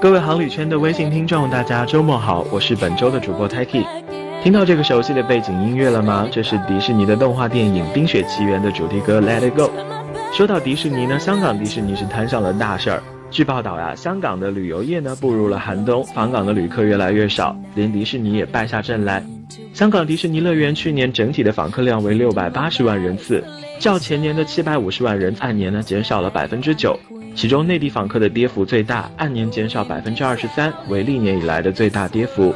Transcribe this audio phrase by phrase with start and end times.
[0.00, 3.84] 各位航旅圈的微信听众，大家周末好，我是本周的主播 Taki。
[4.42, 6.28] 听到这个熟悉的背景音乐了吗？
[6.30, 9.64] 这是迪士尼的动画电影《冰雪奇缘》的主题歌《Let It Go》。
[10.32, 13.02] 说到迪士尼呢，香港迪士尼是摊上了大事儿。
[13.30, 19.22] 据报道呀，香港的旅游业呢步入了寒冬，访港的旅客越来越少，连迪士尼也败下阵来。
[19.72, 23.44] 香港迪士尼乐园去年整体的访客量为六百八十万人次，
[23.78, 26.98] 较前年的七百五十万人按年呢减少了百分之九。
[27.38, 32.52] 其中内地访客的跌幅最大，按年减少百分之二十三，为历年以来的最大跌幅。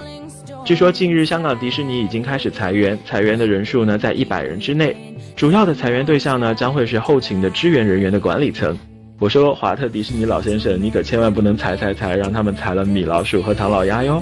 [0.65, 4.97] 据说近日香港迪士尼已经开始裁员，裁员的人数呢在一百人之内，
[5.37, 8.77] 主要的裁员对象呢将会是后勤的支援人员的管理层。
[9.21, 14.21] 我说华特迪士尼老先生，你可千万不能裁裁裁，让他们裁了米老鼠和唐老鸭哟。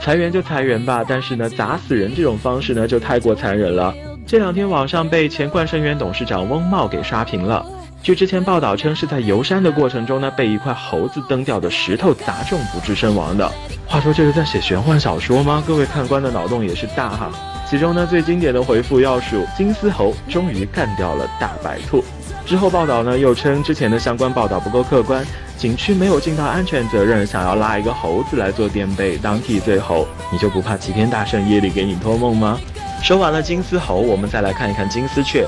[0.00, 3.94] 裁员就裁员吧，但是呢，砸死人这种方式呢就太过残忍了。
[4.26, 7.62] 这两天网上被前冠生园董事长翁茂给刷屏了。
[8.02, 13.46] 据之前报道称，是在游山的过程中呢，被一块猴子蹬掉的石头砸中不治身亡的。
[13.86, 15.62] 话说这是在写玄幻小说吗？
[15.66, 17.30] 各位看官的脑洞也是大哈。
[17.68, 22.02] 其中呢，最经典的回复要数金丝猴终于干掉了大白兔。
[22.46, 25.22] 之后报道呢又称之前的相关报道不够客观，
[25.58, 32.58] 景区没有尽到安全责任，想要拉一个猴子来做垫背当替罪猴，你就不怕齐天大圣夜里给你托梦吗？
[33.02, 35.46] 说完了金丝猴，我们再来看一看金丝雀。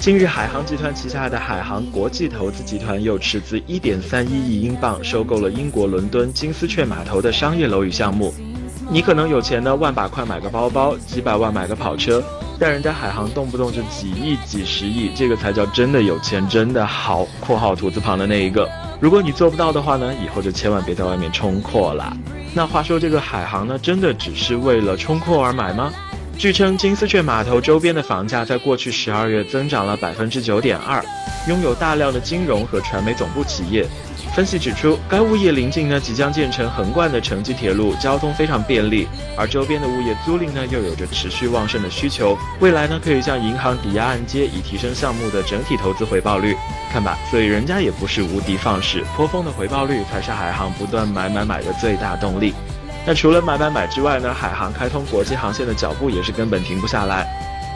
[0.00, 8.32] 近日，海航集团旗下的海航国际投资集团又斥资一点三一亿英镑收购了英国伦敦金丝雀码头的商业楼宇项目。
[8.90, 12.24] 你可能有钱呢，万把块买个包包，几百万买个跑车，
[12.58, 18.66] 但人家海航动不动就几亿、几十亿，这个才叫真的有钱，真的好（括号土字旁的那一个）。
[19.00, 22.16] 如果你做不到的话呢，以后就千万别在外面冲阔了。
[22.54, 25.92] 那话说，这个海航呢，真的只是为了冲阔而买吗？
[26.40, 31.04] 据称，金丝雀码头周边的房价在过去十二月增长了百分之九点二，
[31.46, 33.86] 拥有大量的金融和传媒总部企业。
[34.34, 46.56] 分析指出，该物业临近呢即将建成横贯的城际铁路，交通非常便利，而周边的物业租赁呢又有着持续旺盛的需求，未来呢可以向银行抵押按揭，以提升项目的整体投资回报率。
[46.90, 52.54] 看吧，所以人家也不是无敌放矢，颇丰的回报率才是海航不断买买买的最大动力。
[53.06, 57.26] 那除了买买买之外呢，海航开通国际航线的脚步也是根本停不下来。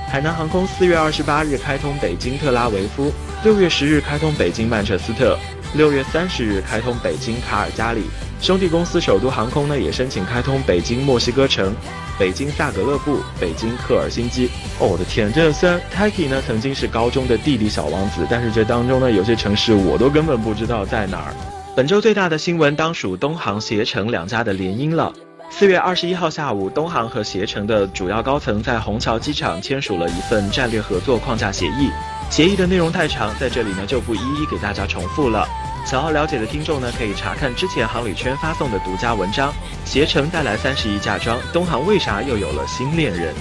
[0.06, 3.10] 海南航空四月二十八日开通北京特拉维夫，
[3.42, 5.36] 六月十日开通北京曼彻斯特。
[5.74, 8.02] 六月三十日开通北京卡尔加里，
[8.40, 11.74] 兄弟公司首都航空呢也申请开通北京墨西哥城、
[12.16, 14.48] 北京萨格勒布、北京赫尔辛基。
[14.78, 21.34] 哦，我的天，这虽然 Taki 呢曾经是高中的地理小王子，但是这当中呢有些城市我都根本不知道在哪儿。
[21.76, 25.12] 本周最大的新闻当属东航携程两家的联姻了。
[25.50, 31.90] 四月二十一号下午，东航和携程的主要高层在虹桥机场签署了一份战略合作框架协议。
[32.30, 35.48] 协议的内容太长，在这里呢就不一一给大家重复了。
[35.84, 39.52] 想要了解的听众呢，可以查看之前航旅圈发送的独家文章。
[39.84, 43.34] 携程带来三十亿嫁妆，东航为啥又有了新恋人？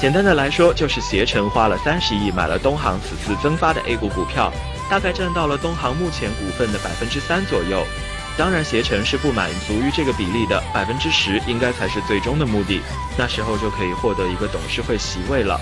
[0.00, 4.52] 简单的来说，就是携程花了三十亿买了东航此次增发的 A 股股票，
[4.90, 7.84] 大概占到了东航目前股份的百分之三左右。
[8.36, 12.80] 当然，携程是不满足于这个比例的，百分之十应该才是最终的目的，
[13.16, 15.60] 那时候就可以获得一个董事会席位了。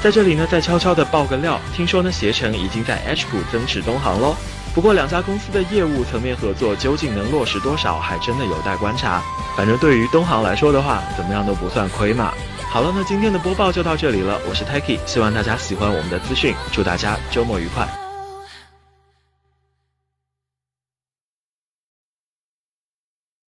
[0.00, 4.36] 在这里呢，再悄悄的爆个料，听说呢，携程已经在 H 股增持东航喽。
[4.72, 9.20] 不过两家公司的业务层面合作究竟能落实多少，还真的有待观察。
[9.56, 12.32] 反正对于东航来说的话，怎么样都不算亏嘛。
[12.70, 18.01] 好了，那今天的播报就到这里了，我是 Taki，希望大家喜欢我们的资讯，祝大家周末愉快。